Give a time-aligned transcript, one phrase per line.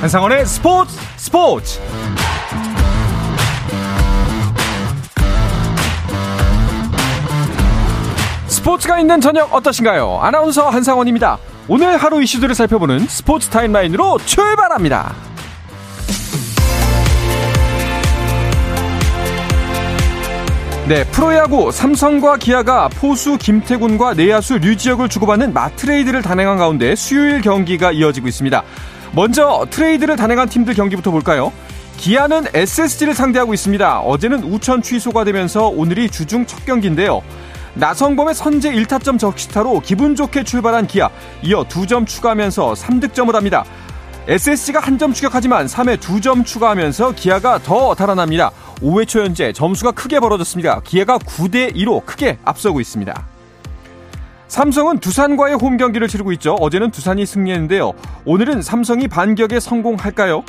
[0.00, 1.78] 한상원의 스포츠 스포츠
[8.46, 10.20] 스포츠가 있는 저녁 어떠신가요?
[10.22, 11.36] 아나운서 한상원입니다.
[11.68, 15.14] 오늘 하루 이슈들을 살펴보는 스포츠 타임라인으로 출발합니다.
[20.88, 28.28] 네, 프로야구 삼성과 기아가 포수 김태군과 내야수 류지혁을 주고받는 마트레이드를 단행한 가운데 수요일 경기가 이어지고
[28.28, 28.64] 있습니다.
[29.12, 31.52] 먼저 트레이드를 단행한 팀들 경기부터 볼까요?
[31.96, 34.00] 기아는 SSG를 상대하고 있습니다.
[34.00, 37.20] 어제는 우천 취소가 되면서 오늘이 주중 첫 경기인데요.
[37.74, 41.10] 나성범의 선제 1타점 적시타로 기분 좋게 출발한 기아,
[41.42, 43.64] 이어 2점 추가하면서 3득점을 합니다.
[44.28, 48.50] SSG가 한 점 추격하지만 3회 2점 추가하면서 기아가 더 달아납니다.
[48.82, 50.80] 5회 초 현재 점수가 크게 벌어졌습니다.
[50.84, 53.29] 기아가 9대 2로 크게 앞서고 있습니다.
[54.50, 56.54] 삼성은 두산과의 홈 경기를 치르고 있죠.
[56.54, 57.92] 어제는 두산이 승리했는데요.
[58.24, 60.42] 오늘은 삼성이 반격에 성공할까요?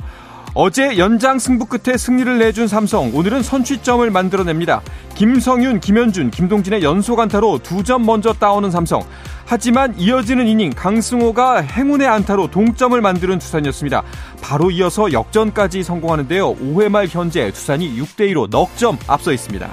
[0.56, 4.82] 어제 연장 승부 끝에 승리를 내준 삼성, 오늘은 선취점을 만들어냅니다.
[5.14, 9.04] 김성윤, 김현준, 김동진의 연속 안타로 두 점 먼저 따오는 삼성.
[9.46, 14.02] 하지만 이어지는 이닝 강승호가 행운의 안타로 동점을 만드는 두산이었습니다.
[14.42, 16.56] 바로 이어서 역전까지 성공하는데요.
[16.56, 19.70] 5회 말 현재 두산이 6대 2로 넉 점 앞서 있습니다.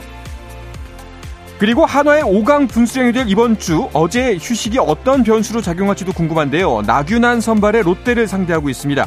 [1.58, 6.82] 그리고 한화의 5강 분수령이 될 이번 주 어제 휴식이 어떤 변수로 작용할지도 궁금한데요.
[6.86, 9.04] 나균한 선발의 롯데를 상대하고 있습니다.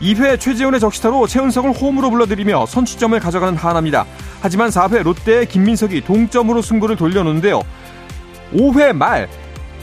[0.00, 4.04] 2회 최재훈의 적시타로 최은석을 홈으로 불러들이며 선취점을 가져가는 하나입니다.
[4.40, 7.62] 하지만 4회 롯데의 김민석이 동점으로 승부를 돌려놓는데요.
[8.52, 9.28] 5회 말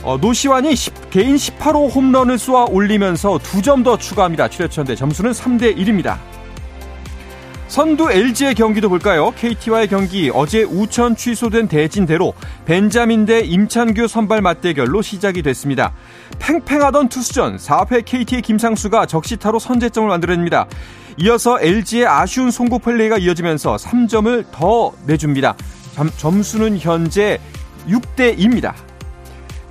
[0.02, 4.48] 어, 노시환이 10, 개인 18호 홈런을 쏘아 올리면서 2점 더 추가합니다.
[4.48, 6.18] 7회천대 점수는 3대 1입니다.
[7.74, 9.32] 선두 LG의 경기도 볼까요?
[9.32, 12.32] KT와의 경기 어제 우천 취소된 대진대로
[12.66, 15.92] 벤자민 대 임찬규 선발 맞대결로 시작이 됐습니다.
[16.38, 20.68] 팽팽하던 투수전 4회 KT의 김상수가 적시타로 선제점을 만들어냅니다.
[21.18, 25.56] 이어서 LG의 아쉬운 송구 플레이가 이어지면서 3점을 더 내줍니다.
[26.16, 27.40] 점 수는 현재
[27.88, 28.72] 6대 2입니다.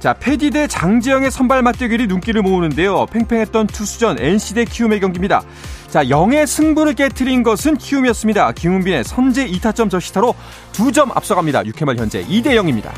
[0.02, 3.06] 자, 패디 대 장지영의 선발 맞대결이 눈길을 모으는데요.
[3.06, 5.44] 팽팽했던 투수전 NC 대 키움의 경기입니다.
[5.94, 8.54] 자, 0의 승부를 깨뜨린 것은 키움이었습니다.
[8.54, 10.34] 김은빈의 선제 2타점 저시타로
[10.72, 11.62] 2점 앞서갑니다.
[11.66, 12.92] 6회 말 현재 2대 0입니다.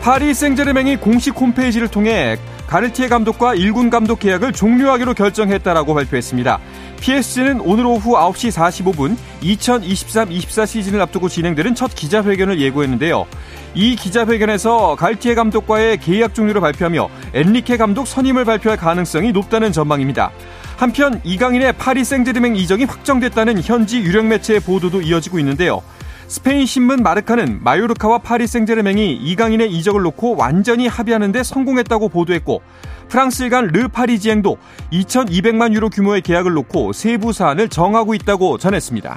[0.00, 6.58] 파리 생제르맹이 공식 홈페이지를 통해 가르티에 감독과 1군 감독 계약을 종료하기로 결정했다라고 발표했습니다.
[7.00, 13.26] PSG는 오늘 오후 9시 45분 2023-24 시즌을 앞두고 진행되는 첫 기자회견을 예고했는데요.
[13.74, 20.30] 이 기자회견에서 갈티에 감독과의 계약 종료를 발표하며 엔리케 감독 선임을 발표할 가능성이 높다는 전망입니다.
[20.76, 25.82] 한편 이강인의 파리 생제르맹 이적이 확정됐다는 현지 유력 매체의 보도도 이어지고 있는데요.
[26.28, 32.62] 스페인 신문 마르카는 마요르카와 파리 생제르맹이 이강인의 이적을 놓고 완전히 합의하는 데 성공했다고 보도했고
[33.08, 34.56] 프랑스 일간 르 파리지앵도
[34.92, 39.16] 2200만 유로 규모의 계약을 놓고 세부 사안을 정하고 있다고 전했습니다.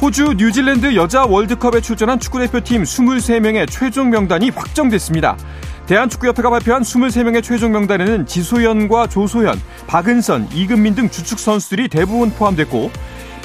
[0.00, 5.36] 호주 뉴질랜드 여자 월드컵에 출전한 축구대표팀 23명의 최종 명단이 확정됐습니다.
[5.86, 12.90] 대한축구협회가 발표한 23명의 최종 명단에는 지소연과 조소연, 박은선, 이금민 등 주축 선수들이 대부분 포함됐고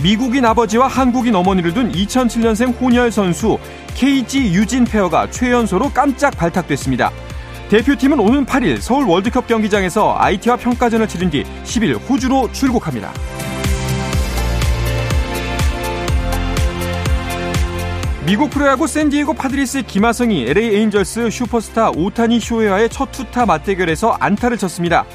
[0.03, 3.57] 미국인 아버지와 한국인 어머니를 둔 2007년생 혼혈 선수
[3.95, 7.11] KG 유진 페어가 최연소로 깜짝 발탁됐습니다.
[7.69, 13.11] 대표팀은 오는 8일 서울 월드컵 경기장에서 IT와 평가전을 치른 뒤 10일 호주로 출국합니다.
[18.25, 25.05] 미국 프로야구 샌디에고 파드리스의 김하성이 LA 에인절스 슈퍼스타 오타니 쇼헤이와의 첫 투타 맞대결에서 안타를 쳤습니다.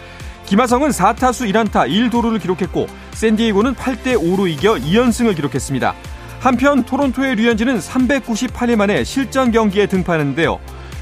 [0.44, 5.94] 김하성은 4타수 1안타 1도루를 기록했고 샌디에고는 8대 5로 이겨 2연승을 기록했습니다.
[6.40, 10.58] 한편 토론토의 류현진은 398일 만에 실전 경기에 등판했는데요.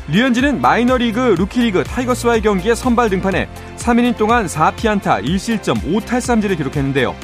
[0.08, 7.14] 류현진은 마이너리그 루키리그 타이거스와의 경기에 선발 등판해 3이닝 동안 4피안타 1실점 5탈삼진을 기록했는데요.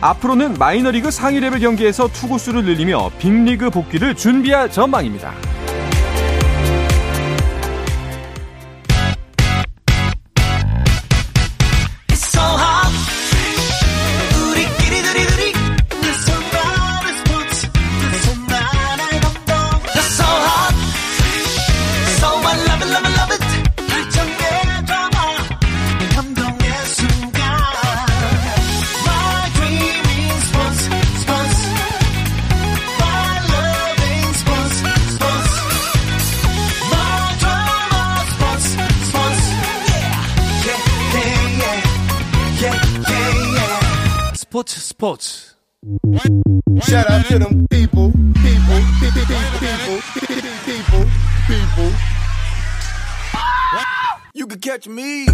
[0.00, 5.32] 앞으로는 마이너리그 상위 레벨 경기에서 투구수를 늘리며 빅리그 복귀를 준비할 전망입니다.
[45.02, 45.56] 스포츠
[46.84, 49.26] Shout out to them people, people, people,
[49.58, 49.98] people,
[50.64, 51.06] people,
[51.48, 51.92] people.
[54.32, 55.26] You can catch me.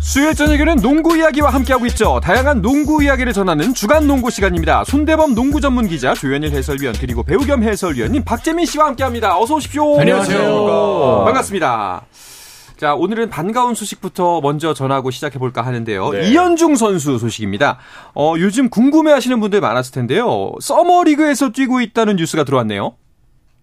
[0.00, 2.20] 수요일 저녁에는 농구 이야기와 함께하고 있죠.
[2.20, 4.84] 다양한 농구 이야기를 전하는 주간 농구 시간입니다.
[4.84, 9.38] 손대범 농구 전문 기자 조현일 해설위원 그리고 배우 겸 해설위원님 박재민 씨와 함께합니다.
[9.38, 10.00] 어서 오십시오.
[10.00, 11.24] 안녕하세요.
[11.26, 12.06] 반갑습니다.
[12.78, 16.10] 자, 오늘은 반가운 소식부터 먼저 전하고 시작해 볼까 하는데요.
[16.10, 16.30] 네.
[16.30, 17.78] 이현중 선수 소식입니다.
[18.14, 20.52] 어, 요즘 궁금해 하시는 분들 많았을 텐데요.
[20.60, 22.94] 서머리그에서 뛰고 있다는 뉴스가 들어왔네요.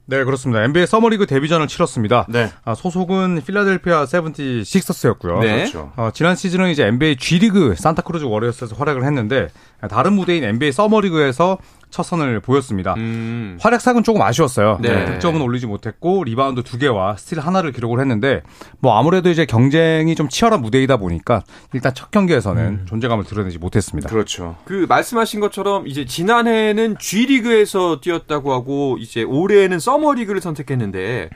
[0.08, 0.64] 네, 그렇습니다.
[0.66, 2.28] NBA 서머리그 데뷔전을 치렀습니다.
[2.30, 2.52] 네.
[2.66, 5.40] 아, 소속은 필라델피아 세븐티 식서스였고요.
[5.40, 5.56] 네.
[5.60, 5.94] 그렇죠.
[5.96, 9.48] 어, 지난 시즌은 이제 NBA G리그 산타크루즈 워리어스에서 활약을 했는데
[9.90, 11.58] 다른 무대인 NBA 서머리그에서
[11.96, 12.94] 첫 선을 보였습니다.
[12.98, 13.58] 음.
[13.62, 14.80] 활약상은 조금 아쉬웠어요.
[14.82, 14.90] 네.
[14.94, 18.42] 네, 득점은 올리지 못했고 리바운드 두 개와 스틸 하나를 기록을 했는데
[18.80, 24.10] 뭐 아무래도 이제 경쟁이 좀 치열한 무대이다 보니까 일단 첫 경기에서는 존재감을 드러내지 못했습니다.
[24.10, 24.58] 그렇죠.
[24.66, 31.30] 그 말씀하신 것처럼 이제 지난해에는 G리그에서 뛰었다고 하고 이제 올해에는 서머 리그를 선택했는데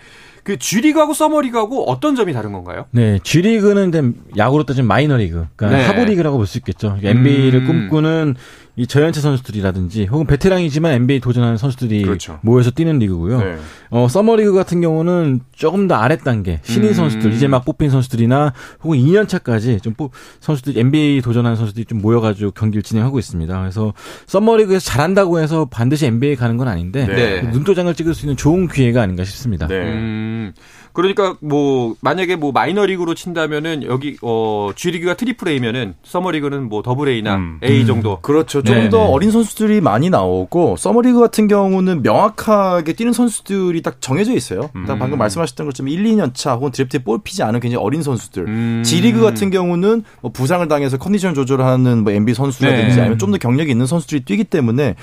[0.50, 2.86] 그 G리그하고 서머리그하고 어떤 점이 다른 건가요?
[2.90, 5.86] 네, G리그는 야구로 따지면 마이너리그, 그러니까 네.
[5.86, 6.98] 하부리그라고 볼 수 있겠죠.
[7.04, 7.68] NBA를 음.
[7.90, 8.36] 꿈꾸는
[8.76, 12.40] 이 저연차 선수들이라든지 혹은 베테랑이지만 NBA 도전하는 선수들이 그렇죠.
[12.44, 13.40] 모여서 뛰는 리그고요.
[13.42, 13.58] 네.
[13.90, 16.94] 어, 서머리그 같은 경우는 조금 더 아래 단계 신인 음.
[16.94, 22.02] 선수들 이제 막 뽑힌 선수들이나 혹은 2년 차까지 좀 뽑, 선수들 NBA 도전하는 선수들이 좀
[22.02, 23.60] 모여가지고 경기를 진행하고 있습니다.
[23.60, 23.94] 그래서
[24.28, 27.42] 서머리그에서 잘한다고 해서 반드시 NBA 가는 건 아닌데 네.
[27.52, 29.68] 눈도장을 찍을 수 있는 좋은 기회가 아닌가 싶습니다.
[29.68, 29.76] 네.
[30.40, 30.54] 음.
[30.94, 37.38] 그러니까 뭐 만약에 뭐 마이너리그로 친다면은 여기 어 G리그가 트리플 A면은 서머리그는 뭐 더블 A나
[37.38, 37.60] 음.
[37.64, 38.20] A 정도.
[38.22, 38.62] 그렇죠.
[38.62, 39.04] 좀 네, 더 네.
[39.06, 44.70] 어린 선수들이 많이 나오고 서머리그 같은 경우는 명확하게 뛰는 선수들이 딱 정해져 있어요.
[44.88, 48.48] 딱 방금 말씀하셨던 것처럼 1, 2년 차 혹은 드래프트에 뽑히지 않은 굉장히 어린 선수들.
[48.48, 48.84] 음.
[48.86, 53.02] G리그 같은 경우는 뭐 부상을 당해서 컨디션 조절하는 뭐 NBA 선수라든지 네.
[53.02, 54.96] 아니면 좀 더 경력이 있는 선수들이 뛰기 때문에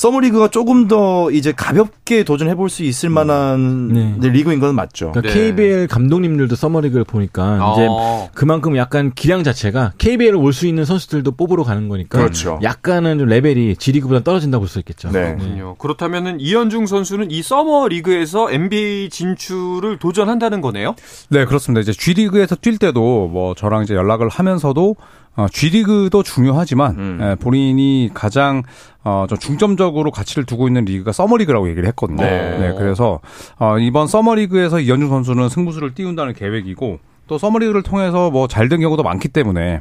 [0.00, 4.14] 서머리그가 조금 더 이제 가볍게 도전해 볼 수 있을 만한 네.
[4.18, 5.10] 네, 리그인 건 맞죠.
[5.12, 5.48] 그러니까 네.
[5.52, 8.30] KBL 감독님들도 서머리그를 보니까 이제 어.
[8.32, 12.58] 그만큼 약간 기량 자체가 KBL을 올 수 있는 선수들도 뽑으러 가는 거니까 그렇죠.
[12.62, 15.10] 약간은 좀 레벨이 G리그보다 떨어진다고 볼 수 있겠죠.
[15.10, 15.34] 네.
[15.36, 15.74] 그렇군요.
[15.76, 20.94] 그렇다면은 이현중 선수는 이 서머 리그에서 NBA 진출을 도전한다는 거네요.
[21.28, 21.80] 네, 그렇습니다.
[21.82, 24.96] 이제 G리그에서 뛸 때도 뭐 저랑 이제 연락을 하면서도
[25.36, 27.18] 어, G리그도 중요하지만 음.
[27.22, 28.62] 예, 본인이 가장
[29.04, 32.22] 어, 좀 중점적으로 가치를 두고 있는 리그가 서머리그라고 얘기를 했거든요.
[32.22, 32.58] 네.
[32.58, 33.20] 네, 그래서
[33.58, 36.98] 어, 이번 서머리그에서 이현중 선수는 승부수를 띄운다는 계획이고
[37.30, 39.80] 또 서머리그를 통해서 뭐 잘 된 경우도 많기 때문에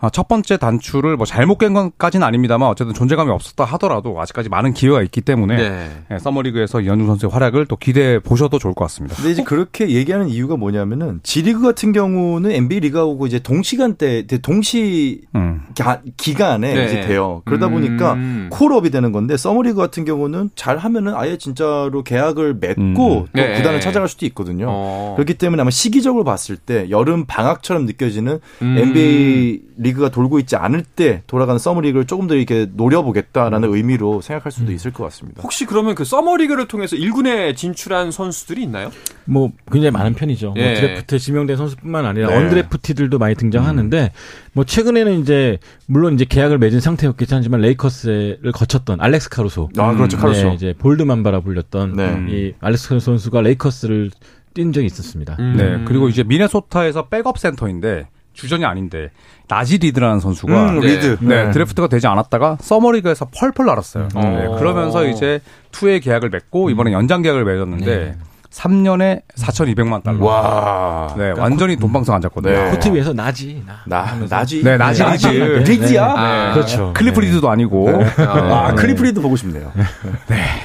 [0.00, 4.72] 아, 첫 번째 단추를 뭐 잘못 꿴 것까지는 아닙니다만 어쨌든 존재감이 없었다 하더라도 아직까지 많은
[4.72, 5.90] 기회가 있기 때문에 네.
[6.10, 9.14] 예, 서머리그에서 이현중 선수의 활약을 또 기대해 보셔도 좋을 것 같습니다.
[9.16, 15.62] 근데 이제 그렇게 얘기하는 이유가 뭐냐면은 G리그 같은 경우는 NBA 리그하고 이제 동시간대, 동시 음.
[15.78, 16.84] 가- 기간에 네.
[16.86, 17.42] 이제 돼요.
[17.44, 17.72] 그러다 음.
[17.72, 18.16] 보니까
[18.50, 22.94] 콜업이 되는 건데 서머리그 같은 경우는 잘 하면은 아예 진짜로 계약을 맺고 음.
[22.96, 23.54] 또 네.
[23.56, 24.66] 구단을 찾아갈 수도 있거든요.
[24.68, 25.12] 어.
[25.16, 28.78] 그렇기 때문에 아마 시기적으로 봤을 때 여름 방학처럼 느껴지는 음.
[28.78, 34.72] NBA 리그가 돌고 있지 않을 때 돌아가는 서머리그를 조금 더 이렇게 노려보겠다라는 의미로 생각할 수도
[34.72, 35.42] 있을 것 같습니다.
[35.42, 38.90] 혹시 그러면 그 서머 리그를 통해서 1군에 진출한 선수들이 있나요?
[39.24, 40.52] 뭐 굉장히 많은 편이죠.
[40.52, 40.74] 뭐 예.
[40.74, 42.36] 드래프트에 지명된 선수뿐만 아니라 네.
[42.36, 44.12] undrafted들도 많이 등장하는데
[44.52, 49.70] 뭐 최근에는 이제 물론 이제 계약을 맺은 상태였겠지 하지만 레이커스를 거쳤던 알렉스 카루소.
[49.76, 50.16] 아, 그렇죠.
[50.16, 50.48] 카루소.
[50.48, 52.26] 네, 이제 볼드맘바라 불렸던 네.
[52.30, 54.10] 이 알렉스 카루소 선수가 레이커스를
[54.56, 55.36] 뛴 적이 있었습니다.
[55.38, 55.54] 음.
[55.56, 55.84] 네.
[55.86, 59.10] 그리고 이제 미네소타에서 백업 센터인데 주전이 아닌데
[59.48, 60.86] 나지 리드라는 선수가 음, 네.
[60.86, 61.18] 리드.
[61.20, 64.08] 네, 드래프트가 되지 않았다가 서머리그에서 펄펄 날았어요.
[64.16, 64.20] 음.
[64.20, 64.56] 네, 어.
[64.56, 65.40] 그러면서 이제
[65.72, 68.16] two-way 계약을 맺고 이번에 연장 계약을 맺었는데 네.
[68.56, 70.24] 3년에 4,200만 달러.
[70.24, 71.14] 와.
[71.16, 72.52] 네, 완전히 돈방석 앉았거든요.
[72.64, 72.70] 네.
[72.70, 73.74] 코트 위에서 나지 나.
[73.84, 74.62] 나, 나지.
[74.64, 75.26] 네, 나지 리드.
[75.28, 76.04] 리드야?
[76.16, 76.92] 아, 그렇죠.
[76.94, 78.02] 클리프 리드도 아니고.
[78.16, 79.70] 아, 클리프 리드 보고 싶네요.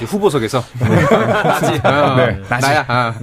[0.06, 1.80] 후보석에서 나지.
[1.86, 2.66] 어, 네, 나지.
[2.66, 2.84] 나야.
[2.88, 3.14] 아,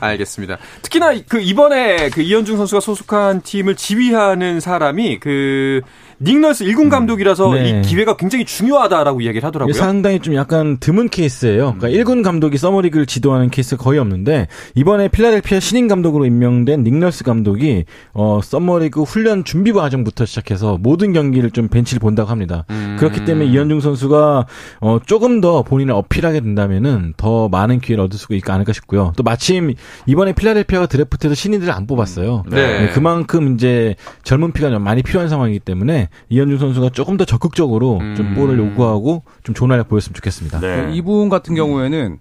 [0.00, 0.56] 알겠습니다.
[0.82, 5.82] 특히나 그 이번에 그 이현중 선수가 소속한 팀을 지휘하는 사람이 그
[6.20, 7.68] 닉 널스 1군 감독이라서 네.
[7.68, 9.72] 이 기회가 굉장히 중요하다라고 이야기를 하더라고요.
[9.72, 11.76] 상당히 좀 약간 드문 케이스예요.
[11.78, 17.22] 그러니까 1군 감독이 서머리그를 지도하는 케이스가 거의 없는데 이번에 필라델피아 신인 감독으로 임명된 닉 널스
[17.22, 17.84] 감독이
[18.14, 22.64] 어 서머리그 훈련 준비 과정부터 시작해서 모든 경기를 좀 벤치를 본다고 합니다.
[22.70, 22.96] 음.
[22.98, 24.46] 그렇기 때문에 이현중 선수가
[24.80, 29.12] 어 조금 더 본인을 어필하게 된다면은 더 많은 기회를 얻을 수 있지 않을까 싶고요.
[29.16, 29.74] 또 마침
[30.06, 32.44] 이번에 필라델피아가 드래프트에서 신인들을 안 뽑았어요.
[32.50, 32.56] 네.
[32.80, 33.94] 네, 그만큼 이제
[34.24, 38.14] 젊은 피가 좀 많이 필요한 상황이기 때문에 이현중 선수가 조금 더 적극적으로 음.
[38.16, 40.60] 좀 볼을 요구하고 좀 좋은 활약 보였으면 좋겠습니다.
[40.60, 40.90] 네.
[40.94, 42.18] 이분 같은 경우에는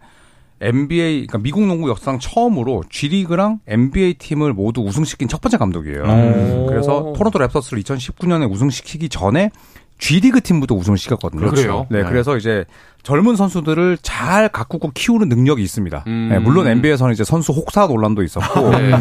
[0.59, 6.03] NBA, 그러니까 미국 농구 역사상 처음으로 G리그랑 NBA 팀을 모두 우승시킨 첫 번째 감독이에요.
[6.03, 6.65] 음.
[6.67, 9.51] 그래서 토론토 랩터스를 2019년에 우승시키기 전에
[9.99, 11.49] G리그 팀부터 우승을 시켰거든요.
[11.49, 11.87] 그래요?
[11.89, 12.09] 네, 네.
[12.09, 12.65] 그래서 이제
[13.03, 16.03] 젊은 선수들을 잘 가꾸고 키우는 능력이 있습니다.
[16.07, 16.29] 음.
[16.31, 18.91] 네, 물론 NBA에서는 이제 선수 혹사 논란도 있었고 네.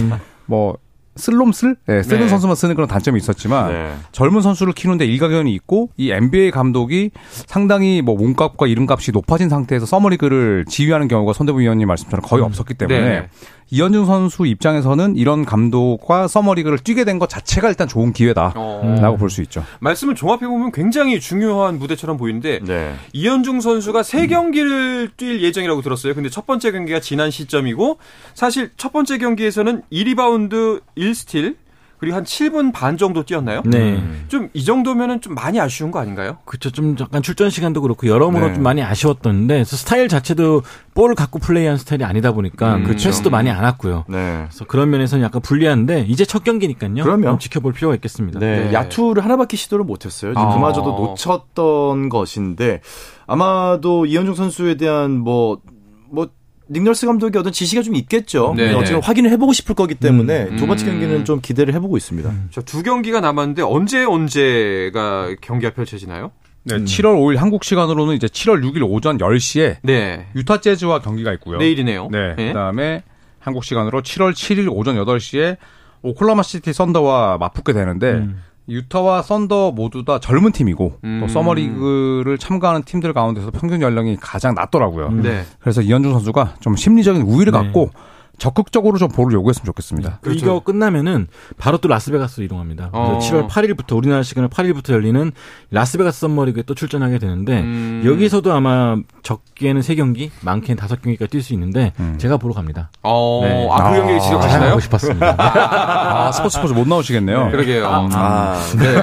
[0.47, 0.76] 뭐
[1.17, 2.29] 슬롬슬 네, 쓰는 네.
[2.29, 3.95] 선수만 쓰는 그런 단점이 있었지만 네.
[4.13, 7.11] 젊은 선수를 키우는데 일가견이 있고 이 NBA 감독이
[7.47, 13.01] 상당히 뭐 몸값과 이름값이 높아진 상태에서 서머리그를 지휘하는 경우가 손대범 위원님 말씀처럼 거의 없었기 때문에
[13.01, 13.29] 네.
[13.71, 19.41] 이현중 선수 입장에서는 이런 감독과 서머리그를 뛰게 된 것 자체가 일단 좋은 기회다라고 어, 볼수
[19.43, 19.65] 있죠.
[19.81, 22.95] 말씀을 종합해 보면 굉장히 중요한 무대처럼 보이는데 네.
[23.15, 26.15] 이현중 선수가 세 경기를 뛸 예정이라고 들었어요.
[26.15, 27.97] 근데 첫 번째 경기가 지난 시점이고
[28.35, 31.57] 사실 첫 번째 경기에서는 2리바운드 1 스틸
[31.99, 33.63] 그리고 한 7분 반 정도 뛰었나요?
[33.65, 34.03] 네.
[34.29, 36.37] 좀 이 정도면은 좀 많이 아쉬운 거 아닌가요?
[36.45, 36.71] 그렇죠.
[36.71, 38.55] 좀 약간 출전 시간도 그렇고 여러모로 네.
[38.55, 40.61] 좀 많이 아쉬웠던데 그래서 스타일 자체도
[40.93, 44.05] 볼을 갖고 플레이하는 스타일이 아니다 보니까 음, 그 체스도 많이 안 왔고요.
[44.09, 44.45] 네.
[44.47, 47.03] 그래서 그런 면에서는 약간 불리한데 이제 첫 경기니까요.
[47.03, 47.23] 그럼요.
[47.23, 48.41] 좀 지켜볼 필요가 있겠습니다.
[48.41, 48.73] 네, 네.
[48.75, 50.35] 야투를 하나밖에 시도를 못했어요.
[50.37, 50.55] 아.
[50.55, 52.83] 그마저도 놓쳤던 것인데
[53.27, 56.29] 아마도 이현중 선수에 대한 뭐뭐
[56.69, 58.55] 닉널스 감독의 어떤 지시가 좀 있겠죠.
[58.57, 58.73] 네.
[58.75, 60.91] 어쨌든 확인을 해보고 싶을 거기 때문에 두 번째 음.
[60.93, 62.33] 경기는 좀 기대를 해보고 있습니다.
[62.51, 66.33] 자, 두 경기가 남았는데 언제 언제가 경기가 펼쳐지나요?
[66.65, 70.27] 네, 7월 5일 한국 시간으로는 이제 7월 6일 오전 10시에 네.
[70.35, 71.59] 유타 재즈와 경기가 있고요.
[71.59, 72.09] 내일이네요.
[72.11, 72.35] 네.
[72.39, 72.49] 예.
[72.49, 73.03] 그다음에
[73.39, 75.59] 한국 시간으로 7월 7일 오전 8시에
[76.03, 78.43] 오클라호마 시티 썬더와 맞붙게 되는데 음.
[78.69, 81.19] 유타와 썬더 모두 다 젊은 팀이고 음.
[81.21, 85.11] 또 서머리그를 참가하는 팀들 가운데서 평균 연령이 가장 낮더라고요.
[85.11, 85.45] 네.
[85.61, 87.59] 그래서 이현중 선수가 좀 심리적인 우위를 네.
[87.59, 87.91] 갖고
[88.38, 90.19] 적극적으로 좀 볼을 요구했으면 좋겠습니다.
[90.21, 91.26] 그 이거 끝나면은
[91.59, 92.90] 바로 또 라스베가스로 이동합니다.
[92.90, 93.19] 그래서 어.
[93.19, 95.33] 7월 8일부터 우리나라 시간으로 8일부터 열리는
[95.71, 98.02] 라스베가스 썸머리그에 또 출전하게 되는데 음.
[98.05, 102.16] 여기서도 아마 적게는 3경기, 많게는 5경기까지 뛸 수 있는데 음.
[102.19, 102.90] 제가 보러 갑니다.
[103.02, 103.69] 어, 네.
[103.71, 104.69] 아, 그 아, 경기 지적하시나요?
[104.69, 105.35] 가고 싶었습니다.
[105.38, 107.50] 아, 스포츠 스포츠 못 나오시겠네요.
[107.52, 107.87] 그러게요.
[107.87, 109.02] 아, 네.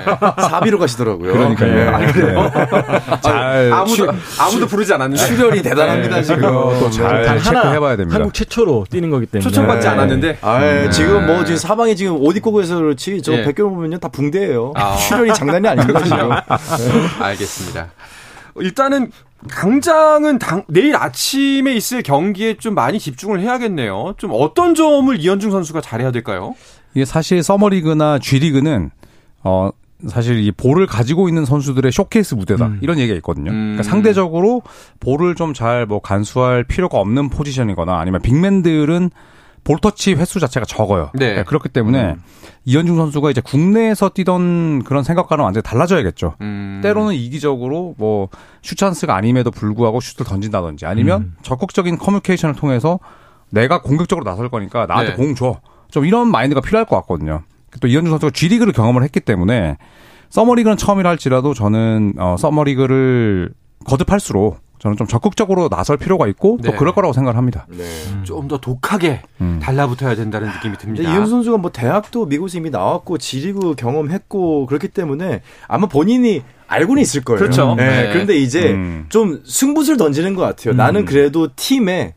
[0.50, 1.34] 사비로 가시더라고요.
[1.34, 1.74] 그러니까요.
[1.74, 1.88] 네.
[1.88, 2.52] 아, 그래요?
[3.22, 4.08] 잘 아무도
[4.40, 6.42] 아무도 부르지 않았는데 출혈이 대단합니다 지금.
[6.92, 8.16] 잘단 하나 체크해 봐야 됩니다.
[8.16, 9.94] 한국 최초로 뛰는 거기 때문에 초청받지 네.
[9.94, 10.90] 않았는데 아, 네.
[10.90, 13.44] 지금 뭐 지금 사방에 지금 옷 입고 그래서 그렇지 저 예.
[13.44, 14.74] 백경 보면요 다 붕대예요.
[14.76, 14.96] 아.
[14.98, 16.30] 출혈이 장난이 아닙니다 지금.
[17.22, 17.92] 알겠습니다.
[18.58, 19.12] 일단은
[19.50, 24.14] 당장은 당- 내일 아침에 있을 경기에 좀 많이 집중을 해야겠네요.
[24.18, 26.56] 좀 어떤 점을 이현중 선수가 잘해야 될까요?
[26.94, 28.92] 이게 사실 서머리그나 G리그는
[29.44, 29.70] 어
[30.08, 32.80] 사실 이 볼을 가지고 있는 선수들의 쇼케이스 무대다 음.
[32.82, 33.52] 이런 얘기가 있거든요.
[33.52, 33.76] 음.
[33.76, 34.62] 그러니까 상대적으로
[35.00, 39.12] 볼을 좀 잘 뭐 간수할 필요가 없는 포지션이거나 아니면 빅맨들은
[39.64, 41.10] 볼터치 횟수 자체가 적어요.
[41.14, 41.28] 네.
[41.28, 42.16] 그러니까 그렇기 때문에
[42.66, 46.36] 이현중 선수가 이제 국내에서 뛰던 그런 생각과는 완전히 달라져야겠죠.
[46.42, 46.82] 음.
[46.84, 48.28] 때로는 이기적으로 뭐
[48.62, 51.36] 슛찬스가 아님에도 불구하고 슛을 던진다든지 아니면 음.
[51.44, 53.00] 적극적인 커뮤니케이션을 통해서
[53.52, 55.16] 내가 공격적으로 나설 거니까 나한테 네.
[55.16, 55.62] 공 줘.
[55.92, 57.44] 좀 이런 마인드가 필요할 것 같거든요.
[57.80, 59.78] 또 이현주 선수가 G리그를 경험을 했기 때문에
[60.30, 63.52] 서머리그는 처음이라 할지라도 저는 어, 서머리그를
[63.86, 66.78] 거듭할수록 저는 좀 적극적으로 나설 필요가 있고 또 네.
[66.78, 67.66] 그럴 거라고 생각을 합니다.
[67.70, 67.86] 네.
[68.24, 69.60] 좀더 독하게 음.
[69.62, 71.10] 달라붙어야 된다는 느낌이 근데 듭니다.
[71.10, 77.24] 이현수 선수가 뭐 대학도 미국에서 이미 나왔고 지리그 경험했고 그렇기 때문에 아마 본인이 알고는 있을
[77.24, 77.40] 거예요.
[77.40, 77.76] 그렇죠.
[77.76, 77.86] 네.
[77.86, 78.10] 네.
[78.12, 79.06] 그런데 이제 음.
[79.08, 80.74] 좀 승부수를 던지는 것 같아요.
[80.74, 80.78] 음.
[80.78, 82.16] 나는 그래도 팀에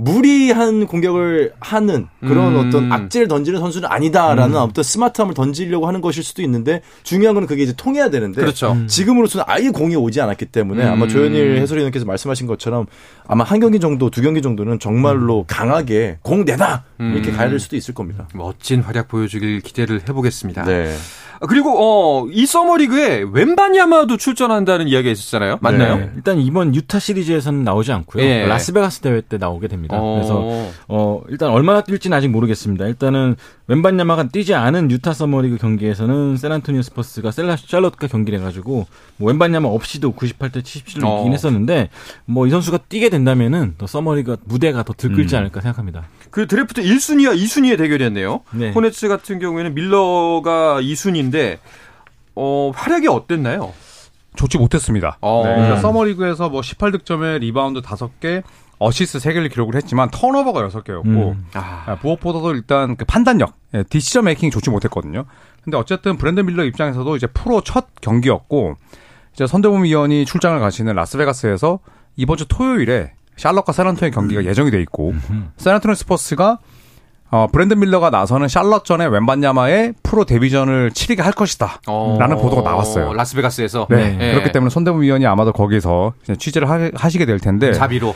[0.00, 2.68] 무리한 공격을 하는 그런 음.
[2.68, 7.64] 어떤 악재를 던지는 선수는 아니다라는 어떤 스마트함을 던지려고 하는 것일 수도 있는데 중요한 건 그게
[7.64, 8.72] 이제 통해야 되는데 그렇죠.
[8.72, 8.86] 음.
[8.86, 10.92] 지금으로서는 아예 공이 오지 않았기 때문에 음.
[10.92, 12.86] 아마 조현일 해설위원께서 말씀하신 것처럼
[13.26, 17.36] 아마 한 경기 정도 두 경기 정도는 정말로 강하게 공 내다 이렇게 음.
[17.36, 18.28] 가야 될 수도 있을 겁니다.
[18.34, 20.62] 멋진 활약 보여주길 기대를 해보겠습니다.
[20.62, 20.94] 네.
[21.40, 25.58] 아, 그리고 어, 이 서머리그에 웬바냐마도 출전한다는 이야기가 있었잖아요.
[25.60, 25.96] 맞나요?
[25.98, 26.10] 네.
[26.16, 28.24] 일단 이번 유타 시리즈에서는 나오지 않고요.
[28.24, 28.46] 예.
[28.46, 29.96] 라스베가스 대회 때 나오게 됩니다.
[30.00, 30.14] 어.
[30.16, 32.86] 그래서 어 일단 얼마나 뛸지는 아직 모르겠습니다.
[32.86, 33.36] 일단은
[33.68, 38.86] 웸반야마가 뛰지 않은 유타 서머리그 경기에서는 샌안토니오 스퍼스가 셀라 샬럿과 경기를 해가지고
[39.18, 41.14] 뭐 웸반야마 없이도 98대 77로 어.
[41.16, 41.90] 이기긴 했었는데
[42.24, 45.40] 뭐 이 선수가 뛰게 된다면은 더 서머리그 무대가 더 들끓지 음.
[45.40, 46.04] 않을까 생각합니다.
[46.30, 48.40] 그 드래프트 1순위와 2순위의 대결이었네요.
[48.52, 48.70] 네.
[48.72, 51.58] 호네츠 같은 경우에는 밀러가 2순위인데
[52.34, 53.72] 어, 활약이 어땠나요?
[54.36, 55.18] 좋지 못했습니다.
[55.20, 55.42] 어.
[55.44, 58.42] 네, 그러니까 서머리그에서 뭐 18득점에 리바운드 5개,
[58.78, 61.46] 어시스트 3개를 기록을 했지만 턴오버가 6개였고 음.
[61.54, 65.24] 아, 무엇보다도 일단 그 판단력, 예, decision making이 좋지 못했거든요.
[65.64, 68.76] 근데 어쨌든 브랜든 밀러 입장에서도 이제 프로 첫 경기였고
[69.34, 71.80] 이제 손대범 위원이 출장을 가시는 라스베가스에서
[72.16, 75.14] 이번 주 토요일에 샬럿과 샌안토니오의 경기가 예정이 돼 있고
[75.56, 76.58] 샌안토니오 스퍼스가
[77.30, 81.80] 어, 브랜든 밀러가 나서는 샬럿 전에 웸반야마의 프로 데뷔전을 치르게 할 것이다.
[81.86, 83.12] 어, 라는 보도가 나왔어요.
[83.12, 84.16] 라스베가스에서 네.
[84.16, 84.32] 네.
[84.32, 88.14] 그렇기 때문에 손대범 위원이 아마도 거기서 이제 취재를 하, 시게될 텐데 자비로.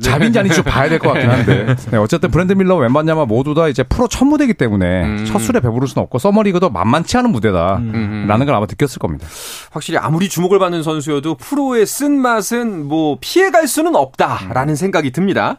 [0.00, 1.76] 자비인지 아닌지 좀 봐야 될 것 같긴 한데.
[1.90, 5.24] 네, 어쨌든 브랜든 밀러, 웸반야마 모두 다 이제 프로 첫 무대이기 때문에 음.
[5.26, 8.26] 첫 술에 배부를 수는 없고 서머리그도 만만치 않은 무대다라는 음.
[8.28, 9.26] 걸 아마 느꼈을 겁니다.
[9.70, 15.58] 확실히 아무리 주목을 받는 선수여도 프로의 쓴맛은 뭐 피해갈 수는 없다라는 생각이 듭니다.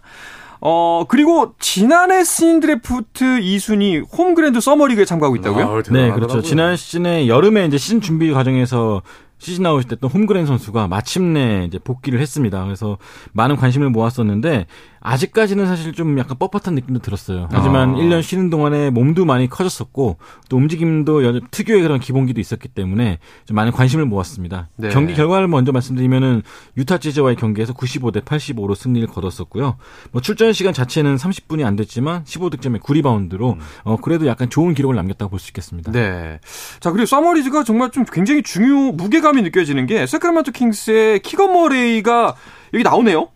[0.61, 5.83] 어, 그리고 지난해 신인 드래프트 2순위 홈그렌도 서머리그에 참가하고 있다고요?
[5.91, 6.41] 네, 그렇죠.
[6.41, 9.01] 지난 시즌에 여름에 이제 시즌 준비 과정에서
[9.37, 12.63] 시즌 아웃이 됐던 홈그랜 선수가 마침내 이제 복귀를 했습니다.
[12.63, 12.97] 그래서
[13.33, 14.65] 많은 관심을 모았었는데
[15.05, 17.47] 아직까지는 사실 좀 약간 뻣뻣한 느낌도 들었어요.
[17.51, 17.97] 하지만 아.
[17.97, 20.17] 1년 쉬는 동안에 몸도 많이 커졌었고
[20.49, 24.69] 또 움직임도 여- 특유의 그런 기본기도 있었기 때문에 좀 많은 관심을 모았습니다.
[24.77, 24.89] 네.
[24.89, 26.41] 경기 결과를 먼저 말씀드리면은
[26.77, 29.77] 유타 재즈와의 경기에서 95대 85로 승리를 거뒀었고요.
[30.11, 35.29] 뭐 출전 시간 자체는 30분이 안 됐지만 15득점에 9리바운드로 어 그래도 약간 좋은 기록을 남겼다고
[35.29, 35.91] 볼 수 있겠습니다.
[35.91, 36.39] 네.
[36.79, 42.35] 자, 그리고 서머리그가 정말 좀 굉장히 중요, 무게감이 느껴지는 게, 새크라멘토 킹스의 키건 머레이가
[42.73, 43.27] 여기 나오네요?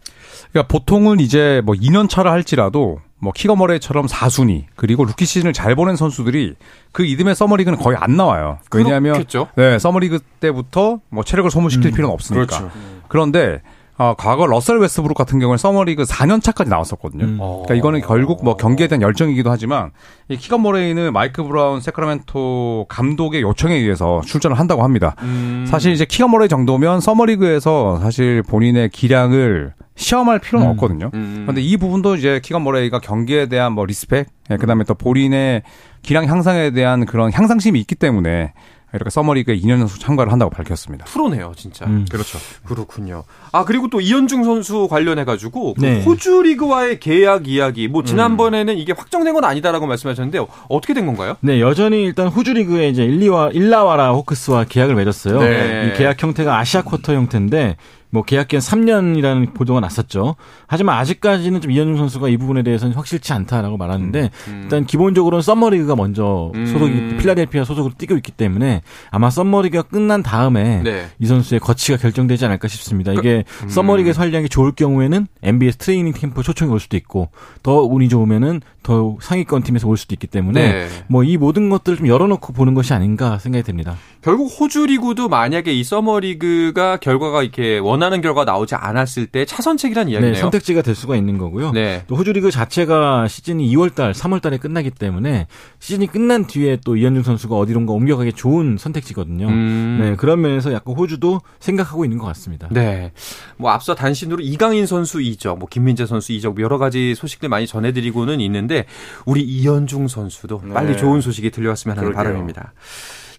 [0.51, 5.75] 그러니까 보통은 이제 뭐 2년 차를 할지라도 뭐 키건 머레이처럼 4순위 그리고 루키 시즌을 잘
[5.75, 6.55] 보낸 선수들이
[6.91, 8.59] 그 이듬해 서머리그는 거의 안 나와요.
[8.73, 9.49] 왜냐하면 그렇겠죠.
[9.55, 12.45] 네 서머리그 때부터 뭐 체력을 소모시킬 필요는 없으니까.
[12.45, 12.71] 그렇죠.
[13.07, 13.61] 그런데
[13.99, 17.25] 어, 과거 러셀 웨스트브룩 같은 경우는 서머리그 4년 차까지 나왔었거든요.
[17.25, 17.37] 음.
[17.37, 19.91] 그러니까 이거는 결국 뭐 경기에 대한 열정이기도 하지만
[20.29, 25.15] 이 키건 머레이는 마이크 브라운 새크라멘토 감독의 요청에 의해서 출전을 한다고 합니다.
[25.21, 25.65] 음.
[25.67, 30.71] 사실 이제 키건 머레이 정도면 서머리그에서 사실 본인의 기량을 시험할 필요는 음.
[30.71, 31.11] 없거든요.
[31.13, 31.41] 음.
[31.41, 35.63] 그런데 이 부분도 이제 키건 머레이가 경기에 대한 뭐 respect, 예, 그다음에 또 본인의
[36.03, 38.53] 기량 향상에 대한 그런 향상심이 있기 때문에
[38.93, 41.05] 이렇게 서머리그에 2년 연속 참가를 한다고 밝혔습니다.
[41.05, 41.85] 프로네요, 진짜.
[41.85, 42.05] 음.
[42.09, 42.39] 그렇죠.
[42.65, 43.23] 그렇군요.
[43.51, 46.01] 아, 그리고 또 이현중 선수 관련해 가지고, 그 네.
[46.03, 51.35] 호주 리그와의 계약 이야기, 뭐, 지난번에는 이게 확정된 건 아니다라고 말씀하셨는데, 어떻게 된 건가요?
[51.41, 55.39] 네, 여전히 일단 호주 리그에 이제 일리와 일라와라 호크스와 계약을 맺었어요.
[55.39, 55.91] 네.
[55.93, 57.77] 이 계약 형태가 아시아 쿼터 형태인데
[58.11, 60.35] 뭐 계약 기간 3년이라는 보도가 났었죠.
[60.67, 64.31] 하지만 아직까지는 좀 이현중 선수가 이 부분에 대해서는 확실치 않다라고 말하는데
[64.63, 66.65] 일단 기본적으로는 썸머리그가 먼저 음.
[66.65, 71.07] 소속이 필라델피아 소속으로 뛰고 있기 때문에 아마 썸머리그가 끝난 다음에 네.
[71.19, 73.13] 이 선수의 거취가 결정되지 않을까 싶습니다.
[73.13, 77.29] 이게 썸머리그에서 활약이 좋을 경우에는 NBA 트레이닝 캠프 초청이 올 수도 있고
[77.61, 80.87] 더 운이 좋으면은 더 상위권 팀에서 올 수도 있기 때문에 네.
[81.07, 83.97] 뭐이 모든 것들을 좀 열어놓고 보는 것이 아닌가 생각이 듭니다.
[84.21, 89.43] 결국 호주 리그도 만약에 이 서머 리그가 결과가 이렇게 원하는 결과 가 나오지 않았을 때
[89.43, 90.33] 차선책이라는 이야기네요.
[90.33, 91.71] 네, 선택지가 될 수가 있는 거고요.
[91.71, 92.03] 네.
[92.07, 95.47] 또 호주 리그 자체가 시즌이 2월 달, 3월 달에 끝나기 때문에
[95.79, 99.47] 시즌이 끝난 뒤에 또 이현중 선수가 어디론가 옮겨가기 좋은 선택지거든요.
[99.47, 99.99] 음.
[100.01, 102.67] 네, 그런 면에서 약간 호주도 생각하고 있는 것 같습니다.
[102.71, 103.11] 네.
[103.57, 107.67] 뭐 앞서 단신으로 이강인 선수 이적, 뭐 김민재 선수 이적 뭐 여러 가지 소식들 많이
[107.67, 108.85] 전해드리고는 있는데
[109.25, 112.23] 우리 이현중 선수도 빨리 좋은 소식이 들려왔으면 하는 그러게요.
[112.23, 112.73] 바람입니다.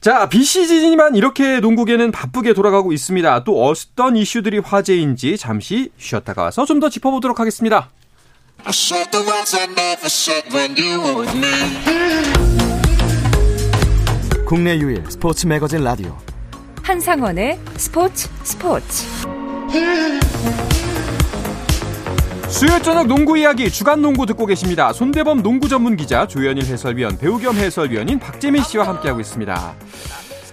[0.00, 3.44] 자, 비시즌이지만 이렇게 농구계는 바쁘게 돌아가고 있습니다.
[3.44, 7.90] 또 어떤 이슈들이 화제인지 잠시 쉬었다가 와서 좀 더 짚어보도록 하겠습니다.
[14.46, 16.16] 국내 유일 스포츠 매거진 라디오
[16.82, 19.04] 한상원의 스포츠 스포츠
[22.50, 24.92] 수요일 저녁 농구 이야기 주간 농구 듣고 계십니다.
[24.92, 29.74] 손대범 농구 전문 기자 조현일 해설위원 배우 겸 해설위원인 박재민 씨와 함께하고 있습니다.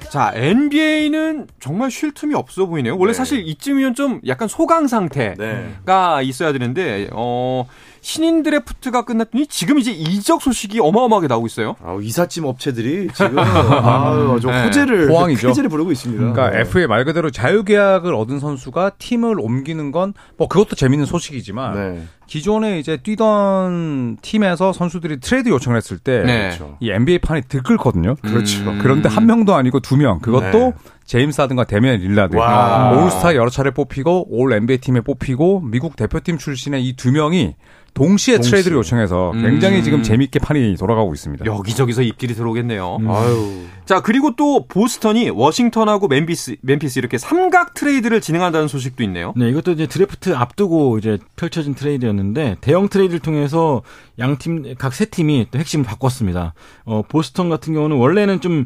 [0.10, 2.98] 자, NBA는 정말 쉴 틈이 없어 보이네요.
[2.98, 7.68] 원래 사실 이쯤이면 좀 약간 소강 상태가 있어야 되는데 어
[8.08, 11.76] 신인 드래프트가 끝났더니 지금 이제 이적 소식이 어마어마하게 나오고 있어요.
[11.84, 14.64] 아, 이삿짐 업체들이 지금 아, 좀 네.
[14.64, 15.50] 호재를 호황이죠.
[15.50, 16.32] 쾌재를 부르고 있습니다.
[16.32, 21.74] 그러니까 FA 말 그대로 자유 계약을 얻은 선수가 팀을 옮기는 건 뭐 그것도 재밌는 소식이지만
[21.74, 22.04] 네.
[22.28, 26.40] 기존에 이제 뛰던 팀에서 선수들이 트레이드 요청을 했을 때이 네.
[26.58, 26.78] 그렇죠.
[26.82, 28.16] NBA 판이 들끓거든요.
[28.22, 28.70] 그렇죠.
[28.70, 28.80] 음.
[28.82, 30.20] 그런데 한 명도 아니고 두 명.
[30.20, 30.74] 그것도 네.
[31.08, 32.36] 제임스 하든과 데미안 릴라드.
[32.36, 32.92] 와.
[33.04, 37.56] 올스타 여러 차례 뽑히고 All-NBA 팀에 뽑히고 미국 대표팀 출신의 이 두 명이
[37.94, 38.52] 동시에 동시에.
[38.52, 39.42] 트레이드를 요청해서 음.
[39.42, 41.46] 굉장히 지금 재밌게 판이 돌아가고 있습니다.
[41.46, 43.00] 여기저기서 입질이 들어오겠네요.
[43.08, 43.64] 아유.
[43.86, 49.34] 자, 그리고 또 보스턴이 워싱턴하고 멤피스, 멤피스 이렇게 삼각 트레이드를 진행한다는 소식도 있네요.
[49.36, 53.82] 네, 이것도 이제 드래프트 앞두고 이제 펼쳐진 트레이드였는데 대형 트레이드를 통해서
[54.20, 56.54] 양 팀 각 세 팀이 또 핵심을 바꿨습니다.
[56.86, 58.66] 어 보스턴 같은 경우는 원래는 좀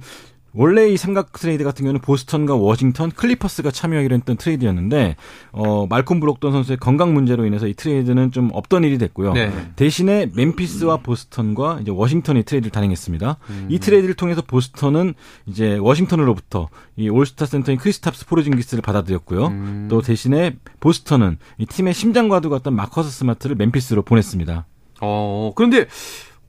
[0.53, 5.15] 원래 이 삼각 트레이드 같은 경우는 보스턴과 워싱턴, 클리퍼스가 참여하기로 했던 트레이드였는데
[5.51, 9.33] 어 말콤 브록던 선수의 건강 문제로 인해서 이 트레이드는 좀 없던 일이 됐고요.
[9.33, 9.51] 네.
[9.75, 13.37] 대신에 멤피스와 보스턴과 이제 워싱턴이 트레이드를 단행했습니다.
[13.69, 15.13] 이 트레이드를 통해서 보스턴은
[15.45, 19.87] 이제 워싱턴으로부터 이 올스타 센터인 크리스탑스 포르징기스를 받아들였고요.
[19.89, 24.65] 또 대신에 보스턴은 이 팀의 심장과도 같던 마커스 스마트를 멤피스로 보냈습니다.
[25.01, 25.87] 어, 그런데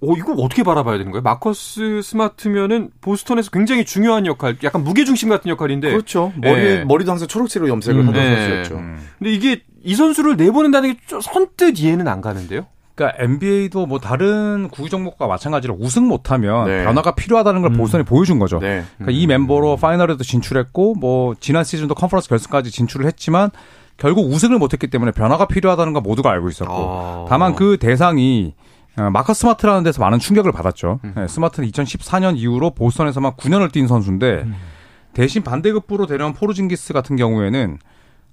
[0.02, 1.22] 오, 이거 어떻게 바라봐야 되는 거예요?
[1.22, 5.90] 마커스 스마트면은 보스턴에서 굉장히 중요한 역할, 약간 무게중심 같은 역할인데.
[5.92, 6.32] 그렇죠.
[6.36, 6.84] 머리 예.
[6.84, 8.08] 머리도 항상 초록색으로 염색을 음.
[8.08, 8.36] 하던 네.
[8.36, 8.74] 선수였죠.
[9.18, 12.66] 근데 이게 이 선수를 내보낸다는 게좀 선뜻 이해는 안 가는데요?
[12.96, 16.84] 그러니까 NBA도 뭐 다른 구기 종목과 마찬가지로 우승 못하면 네.
[16.84, 17.76] 변화가 필요하다는 걸 음.
[17.76, 18.58] 보스턴이 보여준 거죠.
[18.58, 18.82] 네.
[18.98, 23.50] 그러니까 이 멤버로 파이널에도 진출했고 뭐 지난 시즌도 컨퍼런스 결승까지 진출을 했지만
[23.96, 27.26] 결국 우승을 못했기 때문에 변화가 필요하다는 걸 모두가 알고 있었고 아.
[27.28, 28.62] 다만 그 대상이 어,
[28.96, 31.00] 마커스 스마트라는 데서 많은 충격을 받았죠.
[31.16, 34.46] 네, 스마트는 2014년 이후로 보스턴에서만 9년을 뛴 선수인데
[35.14, 37.78] 대신 반대급부로 데려온 포르징기스 같은 경우에는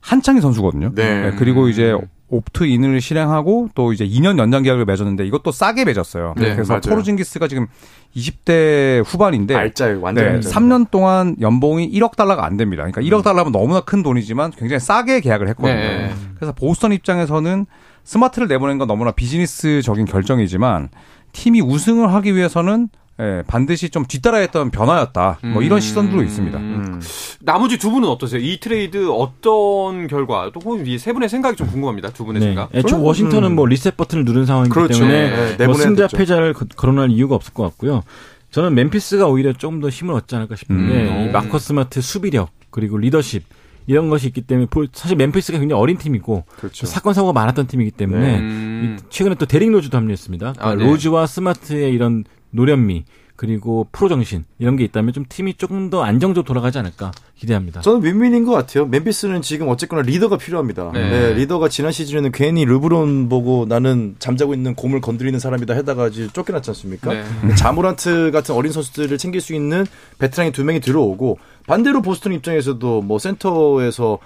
[0.02, 0.93] 한창인 선수거든요.
[0.95, 1.34] 네.
[1.38, 1.95] 그리고 이제
[2.30, 6.36] opt-in을 실행하고 또 이제 2년 연장 계약을 맺었는데 이것도 싸게 맺었어요.
[6.38, 6.82] 네, 그래서 맞아요.
[6.82, 7.67] 포르징기스가 지금
[8.15, 10.54] 20대 후반인데 알짜요, 완전 네, 알짜요.
[10.54, 12.84] 3년 동안 연봉이 1억 달러가 안 됩니다.
[12.84, 15.74] 그러니까 1억 달러면 너무나 큰 돈이지만 굉장히 싸게 계약을 했거든요.
[15.74, 16.13] 네.
[16.36, 17.65] 그래서 보스턴 입장에서는
[18.10, 20.89] 스마트를 내보낸 건 너무나 비즈니스적인 결정이지만
[21.32, 25.39] 팀이 우승을 하기 위해서는 예, 반드시 좀 뒤따라야 했던 변화였다.
[25.54, 26.58] 뭐 이런 시선도 있습니다.
[26.58, 27.02] 음.
[27.41, 28.39] 나머지 두 분은 어떠세요?
[28.41, 32.12] 이 트레이드 어떤 결과, 또 혹은 이세 분의 생각이 좀 궁금합니다.
[32.12, 32.45] 두 분의 네.
[32.48, 32.74] 생각.
[32.74, 33.56] 애초 워싱턴은 음.
[33.56, 35.00] 뭐 리셋 버튼을 누른 상황이기 그렇죠.
[35.00, 36.17] 때문에 네, 뭐 내보내야 승자 됐죠.
[36.17, 38.04] 패자를 거- 거론할 이유가 없을 것 같고요.
[38.52, 41.28] 저는 멤피스가 오히려 조금 더 힘을 얻지 않을까 싶은데 음.
[41.28, 43.43] 이 마커스 스마트 수비력 그리고 리더십
[43.89, 46.86] 이런 것이 있기 때문에 볼- 사실 멤피스가 굉장히 어린 팀이고 그렇죠.
[46.86, 48.97] 사건 사고가 많았던 팀이기 때문에 음.
[48.99, 50.47] 이- 최근에 또 데릭 로즈도 합류했습니다.
[50.49, 50.89] 아, 그러니까 네.
[50.91, 53.06] 로즈와 스마트의 이런 노련미
[53.39, 57.80] 그리고 프로 정신 이런 게 있다면 좀 팀이 조금 더 안정적으로 돌아가지 않을까 기대합니다.
[57.80, 58.86] 저는 윈윈인 것 같아요.
[58.86, 60.91] 멤피스는 지금 어쨌거나 리더가 필요합니다.
[60.93, 61.10] 네.
[61.10, 61.34] 네.
[61.36, 66.71] 리더가 지난 시즌에는 괜히 르브론 보고 나는 잠자고 있는 곰을 건드리는 사람이다 했다가 이제 쫓겨났지
[66.71, 67.13] 않습니까?
[67.13, 67.23] 네.
[67.56, 69.86] 자 모란트 같은 어린 선수들을 챙길 수 있는
[70.17, 74.19] 베테랑이 두 명이 들어오고 반대로 보스턴 입장에서도 뭐 센터에서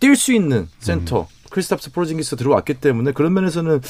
[0.00, 3.80] 뛸 수 있는 센터 크리스탑스 포르징기스 들어왔기 때문에 그런 면에서는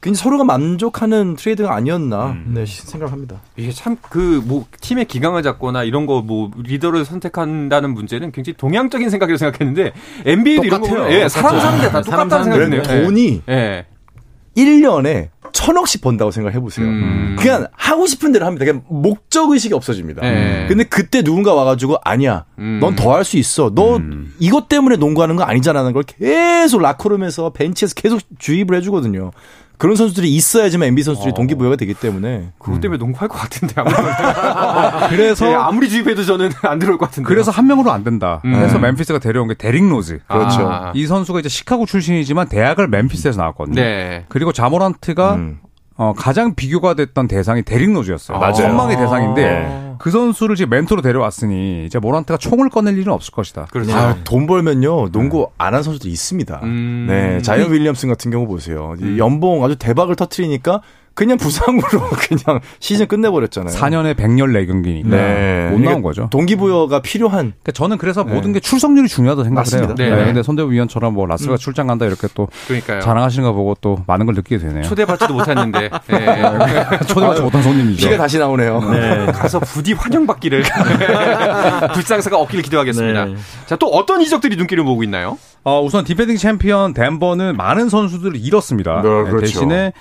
[0.00, 3.40] 굉장히 서로가 만족하는 트레이드가 아니었나 네, 생각합니다.
[3.56, 9.08] 이게 참 그 뭐 팀의 기강을 잡거나 이런 거 뭐 리더를 선택한다는 문제는 굉장히 동양적인
[9.10, 9.92] 생각이라고 생각했는데
[10.26, 11.04] NBA도 이런 거 똑같아요.
[11.06, 11.70] 보면 예, 사람 똑같아요.
[11.70, 13.04] 사는데 다 똑같다는 사는 생각이 그러니까 드네요.
[13.06, 13.86] 돈이 예.
[14.56, 16.86] 1년에 천억씩 번다고 생각해 보세요.
[16.86, 17.36] 음.
[17.38, 18.64] 그냥 하고 싶은 대로 합니다.
[18.64, 20.22] 그냥 목적 의식이 없어집니다.
[20.22, 20.66] 네.
[20.68, 22.78] 근데 그때 누군가 와가지고 아니야, 음.
[22.80, 23.70] 넌 더 할 수 있어.
[23.74, 24.00] 너
[24.40, 29.30] 이것 때문에 농구하는 거 아니잖아는 걸 계속 라커룸에서 벤치에서 계속 주입을 해주거든요.
[29.78, 33.94] 그런 선수들이 있어야지만 NBA 선수들이 동기부여가 되기 때문에 그것 때문에 농구할 것 같은데 아무리
[35.10, 37.26] 그래서 예, 아무리 주입해도 저는 안 들어올 것 같은데.
[37.26, 38.40] 그래서 한 명으로 안 된다.
[38.44, 38.52] 음.
[38.52, 40.20] 그래서 멤피스가 데려온 게 데릭 로즈.
[40.28, 40.68] 그렇죠.
[40.70, 40.92] 아.
[40.94, 43.74] 이 선수가 이제 시카고 출신이지만 대학을 멤피스에서 나왔거든요.
[43.74, 44.24] 네.
[44.28, 45.58] 그리고 자 모란트가 음.
[45.96, 48.38] 어, 가장 비교가 됐던 대상이 데릭 로즈였어요.
[48.38, 48.54] 맞아요.
[48.54, 49.91] 선망의 대상인데 아.
[50.02, 53.66] 그 선수를 지금 멘토로 데려왔으니 이제 모란트가 총을 꺼낼 일은 없을 것이다.
[53.70, 53.94] 그렇죠.
[53.94, 56.60] 아, 돈 벌면요 농구 안 한 선수도 있습니다.
[56.64, 57.06] 음.
[57.08, 58.94] 네, 자이언 윌리엄슨 같은 경우 보세요.
[59.00, 60.82] 이 연봉 아주 대박을 터트리니까
[61.14, 61.82] 그냥 부상으로
[62.18, 63.74] 그냥 시즌 끝내버렸잖아요.
[63.76, 65.68] 4년에 114경기니까 네.
[65.70, 66.28] 못 나온 거죠.
[66.30, 68.32] 동기부여가 필요한 그러니까 저는 그래서 네.
[68.32, 70.02] 모든 게 출석률이 중요하다고 생각을 맞습니다.
[70.02, 70.16] 해요.
[70.16, 70.24] 네.
[70.24, 73.00] 근데 손대부 위원처럼 뭐 라스가 출장 간다 이렇게 또 그러니까요.
[73.00, 74.82] 자랑하시는 거 보고 또 많은 걸 느끼게 되네요.
[74.84, 76.98] 초대받지도 못했는데 예.
[77.06, 78.08] 초대받지 못한 손님이죠.
[78.08, 78.80] 피가 다시 나오네요.
[79.32, 80.62] 가서 부디 환영받기를
[81.94, 83.24] 불상사가 없기를 기도하겠습니다.
[83.26, 83.34] 네.
[83.66, 85.38] 자, 또 어떤 이적들이 눈길을 모으고 있나요?
[85.64, 89.02] 어, 우선 디펜딩 챔피언 덴버는 많은 선수들을 잃었습니다.
[89.02, 89.40] 네, 네, 그렇죠.
[89.40, 89.92] 대신에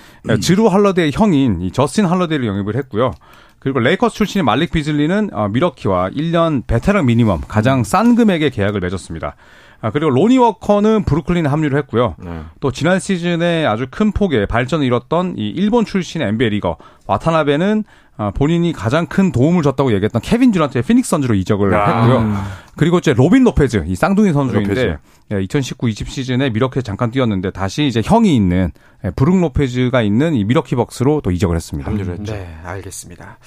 [0.41, 3.11] 지루 할러데이 형인 이 저스틴 할러데이를 영입을 했고요.
[3.59, 9.35] 그리고 레이커스 출신의 말릭 비즐리는 어, 밀워키와 1년 베테랑 미니멈 가장 싼 금액의 계약을 맺었습니다.
[9.81, 12.15] 아, 그리고 로니 워커는 브루클린에 합류를 했고요.
[12.19, 12.41] 네.
[12.59, 17.91] 또 지난 시즌에 아주 큰 폭의 발전을 이뤘던 이 일본 출신의 NBA 리거 와타나베는 아,
[18.35, 22.01] 본인이 가장 큰 도움을 줬다고 얘기했던 케빈 듀란트의 피닉스 선즈로 이적을 아.
[22.01, 22.35] 했고요.
[22.77, 24.97] 그리고 이제 로빈 로페즈 이 쌍둥이 선수인데.
[25.31, 28.71] 예, 2019-20 시즌에 밀워키에 잠깐 뛰었는데 다시 이제 형이 있는
[29.05, 31.89] 예, 브룩 로페즈가 있는 이 밀워키 벅스로 또 이적을 했습니다.
[31.89, 32.33] 합류를 했죠.
[32.33, 33.39] 네, 알겠습니다.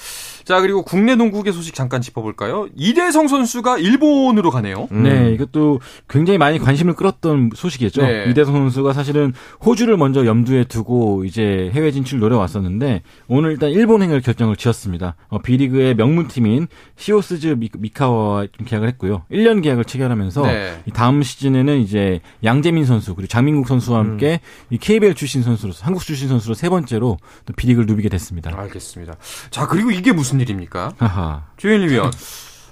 [0.45, 2.69] 자, 그리고 국내 농구계 소식 잠깐 짚어볼까요?
[2.75, 4.89] 이대성 선수가 일본으로 가네요.
[4.91, 8.03] 네, 이것도 굉장히 많이 관심을 끌었던 소식이었죠.
[8.03, 8.25] 네.
[8.31, 9.33] 이대성 선수가 사실은
[9.65, 15.17] 호주를 먼저 염두에 두고 이제 해외 진출 노려왔었는데 오늘 일단 일본행을 결정을 지었습니다.
[15.29, 19.23] 어, B리그의 명문팀인 시오스즈 미- 미카와와 좀 계약을 했고요.
[19.31, 20.83] 1년 계약을 체결하면서 네.
[20.87, 24.41] 이 다음 시즌에는 이제 양재민 선수 그리고 장민국 선수와 함께
[24.71, 28.51] 이 KBL 출신 선수로서 한국 출신 선수로 세 번째로 또 B리그를 누비게 됐습니다.
[28.57, 29.15] 알겠습니다.
[29.51, 30.93] 자, 그리고 이게 무슨 일입니까?
[30.99, 31.45] 하하.
[31.57, 32.11] 조현일 위원.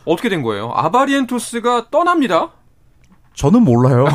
[0.04, 0.72] 어떻게 된 거예요?
[0.74, 2.50] 아바리엔토스가 떠납니다.
[3.34, 4.04] 저는 몰라요.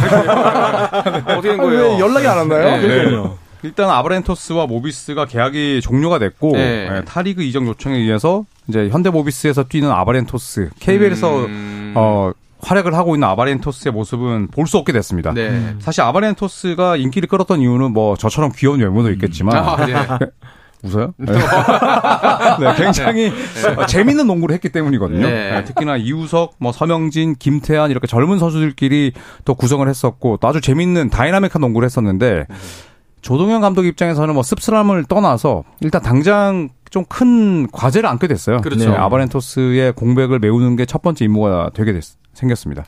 [1.28, 1.82] 어떻게 된 거예요?
[1.94, 2.78] 왜 연락이 안 왔나요?
[2.78, 2.82] 네.
[2.88, 3.38] 그러니까요.
[3.68, 6.90] 일단 아브렌토스와 모비스가 계약이 종료가 됐고 네.
[6.90, 11.94] 예, 타리그 이적 요청에 의해서 이제 현대 모비스에서 뛰는 아바렌토스 KBL에서 음.
[11.96, 15.34] 어, 활약을 하고 있는 아바렌토스의 모습은 볼 수 없게 됐습니다.
[15.34, 15.76] 네.
[15.80, 19.94] 사실 아바렌토스가 인기를 끌었던 이유는 뭐 저처럼 귀여운 외모도 있겠지만 아, 네.
[20.84, 21.14] 웃어요?
[21.18, 21.34] 네.
[22.60, 23.32] 네, 굉장히
[23.78, 25.26] 어, 재밌는 농구를 했기 때문이거든요.
[25.28, 25.52] 네.
[25.52, 31.10] 네, 특히나 이우석, 뭐 서명진, 김태환 이렇게 젊은 선수들끼리 또 구성을 했었고 또 아주 재밌는
[31.10, 32.46] 다이나믹한 농구를 했었는데
[33.28, 38.62] 조동현 감독 입장에서는 뭐 씁쓸함을 떠나서 일단 당장 좀 큰 과제를 안게 됐어요.
[38.62, 38.90] 그렇죠.
[38.90, 42.02] 네, 아바렌토스의 공백을 메우는 게 첫 번째 임무가 되게 됐,
[42.34, 42.86] 생겼습니다.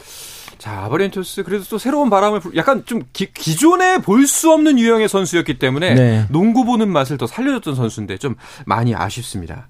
[0.60, 5.08] 자, 아바렌토스 그래도 또 새로운 바람을 불, 약간 좀 기, 기존에 볼 수 없는 유형의
[5.10, 6.26] 선수였기 때문에 네.
[6.30, 9.68] 농구 보는 맛을 더 살려줬던 선수인데 좀 많이 아쉽습니다.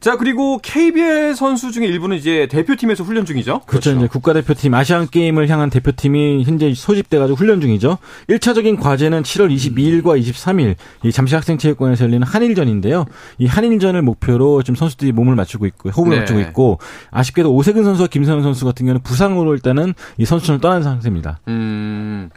[0.00, 3.60] 자, 그리고 KBL 선수 중에 일부는 이제 대표팀에서 훈련 중이죠.
[3.66, 3.92] 그렇죠.
[3.92, 7.98] 이제 국가대표팀 아시안 게임을 향한 대표팀이 현재 소집돼 가지고 훈련 중이죠.
[8.30, 13.04] 1차적인 과제는 7월 22일과 23일 이 잠실 학생체육관에서 열리는 한일전인데요.
[13.38, 16.20] 이 한일전을 목표로 지금 선수들이 몸을 맞추고 있고 호흡을 네.
[16.20, 16.78] 맞추고 있고
[17.10, 21.40] 아쉽게도 오세근 선수와 김선영 선수 같은 경우는 부상으로 일단은 이 선수촌을 떠난 상태입니다.
[21.48, 22.30] 음.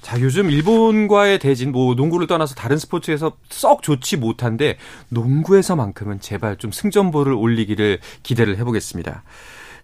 [0.00, 4.76] 자, 요즘 일본과의 대진, 뭐, 농구를 떠나서 다른 스포츠에서 썩 좋지 못한데,
[5.08, 9.24] 농구에서만큼은 제발 좀 승전보를 올리기를 기대를 해보겠습니다.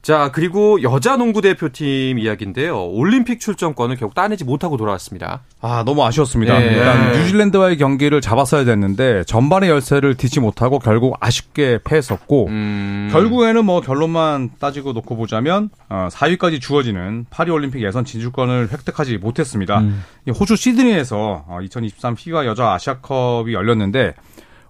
[0.02, 2.86] 자, 그리고 여자 농구 대표팀 이야기인데요.
[2.88, 5.42] 올림픽 출전권을 결국 따내지 못하고 돌아왔습니다.
[5.60, 6.58] 아, 너무 아쉬웠습니다.
[6.58, 6.72] 네.
[6.72, 13.08] 일단 뉴질랜드와의 경기를 잡았어야 됐는데 전반의 열세를 딛지 못하고 결국 아쉽게 패했었고 음.
[13.12, 19.82] 결국에는 뭐 결론만 따지고 놓고 보자면 어, 4위까지 주어지는 파리 올림픽 예선 진출권을 획득하지 못했습니다.
[20.26, 24.14] 이 호주 시드니에서 어, 2023 피바 여자 아시아컵이 열렸는데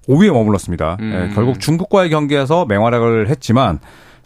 [0.08, 0.96] 5위에 머물렀습니다.
[0.98, 1.28] 음.
[1.30, 3.78] 예, 결국 중국과의 경기에서 맹활약을 했지만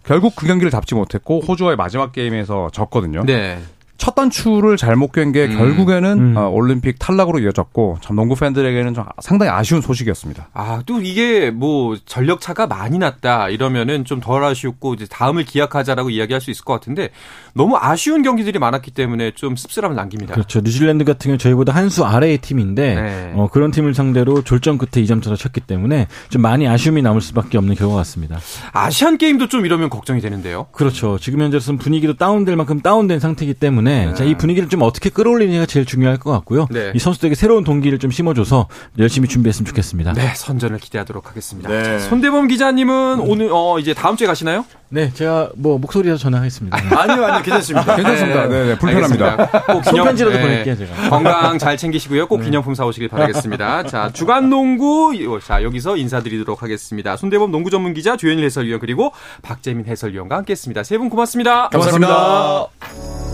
[0.05, 3.25] 결국 그 경기를 잡지 못했고 호주와의 마지막 게임에서 졌거든요.
[3.25, 3.59] 네.
[3.97, 5.57] 첫 단추를 잘못 깬게 음.
[5.57, 6.37] 결국에는 음.
[6.37, 10.49] 어, 올림픽 탈락으로 이어졌고 참 농구 팬들에게는 좀 상당히 아쉬운 소식이었습니다.
[10.53, 16.11] 아, 또 이게 뭐 전력 차가 많이 났다 이러면은 좀 덜 아쉬웠고 이제 다음을 기약하자라고
[16.11, 17.11] 이야기할 수 있을 것 같은데
[17.55, 20.35] 너무 아쉬운 경기들이 많았기 때문에 좀 씁쓸함을 남깁니다.
[20.35, 20.61] 그렇죠.
[20.61, 23.33] 뉴질랜드 같은 경우 저희보다 한 수 아래의 팀인데 네.
[23.37, 27.57] 어, 그런 팀을 상대로 졸전 끝에 2점 차로 쳤기 때문에 좀 많이 아쉬움이 남을 수밖에
[27.59, 28.39] 없는 결과 같습니다.
[28.73, 30.67] 아시안 게임도 좀 이러면 걱정이 되는데요.
[30.73, 31.19] 그렇죠.
[31.21, 33.84] 지금 현재로서는 분위기도 다운될 만큼 다운된 상태이기 때문에
[34.17, 36.67] 자, 이 분위기를 좀 어떻게 끌어올리느냐가 제일 중요할 것 같고요.
[36.71, 36.93] 네.
[36.95, 38.69] 이 선수들에게 새로운 동기를 좀 심어줘서
[38.99, 40.13] 열심히 준비했으면 좋겠습니다.
[40.15, 41.69] 네, 선전을 기대하도록 하겠습니다.
[41.69, 41.83] 네.
[41.85, 44.65] 자, 손대범 기자님은 오늘 어 이제 다음 주에 가시나요?
[44.89, 46.77] 네, 제가 뭐 목소리에서 전화하겠습니다.
[46.77, 47.97] 아니요, 아니요, 괜찮습니다.
[47.97, 48.47] 괜찮습니다.
[48.47, 49.27] 네, 네, 불편합니다.
[49.33, 49.63] 알겠습니다.
[49.73, 50.43] 꼭 기념- 손편지라도 네.
[50.43, 51.11] 보낼게요, 제가.
[51.11, 52.27] 건강 잘 챙기시고요.
[52.29, 53.85] 꼭 기념품 사오시길 바라겠습니다.
[53.85, 55.13] 자, 주간 농구
[55.45, 57.17] 자 여기서 인사드리도록 하겠습니다.
[57.17, 60.83] 손대범 농구 전문 기자 조현일 해설위원 그리고 박재민 해설위원과 함께했습니다.
[60.85, 61.69] 세 분 고맙습니다.
[61.71, 63.34] 감사합니다.